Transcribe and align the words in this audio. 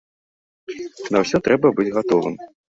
На 1.17 1.23
ўсё 1.25 1.43
трэба 1.51 1.73
быць 1.77 1.89
гатовым. 2.01 2.35